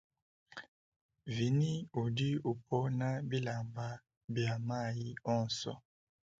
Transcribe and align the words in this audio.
Vinie 1.35 1.75
udi 2.01 2.29
upona 2.51 3.07
bilamba 3.29 3.87
bia 4.33 4.55
mayi 4.67 5.07
onso. 5.35 5.73